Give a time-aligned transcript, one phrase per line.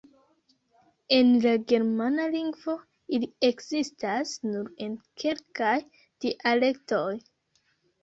[1.17, 2.75] En la Germana lingvo
[3.19, 7.09] ili ekzistas nur en kelkaj dialektoj.